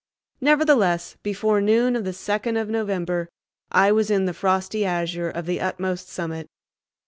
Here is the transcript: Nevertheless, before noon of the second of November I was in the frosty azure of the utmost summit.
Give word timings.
Nevertheless, 0.41 1.15
before 1.21 1.61
noon 1.61 1.95
of 1.95 2.05
the 2.05 2.11
second 2.13 2.57
of 2.57 2.69
November 2.69 3.29
I 3.71 3.91
was 3.91 4.09
in 4.09 4.25
the 4.25 4.33
frosty 4.33 4.83
azure 4.83 5.29
of 5.29 5.45
the 5.45 5.61
utmost 5.61 6.09
summit. 6.09 6.47